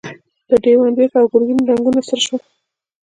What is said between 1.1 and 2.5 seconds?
او ګرګين رنګونه سره شول.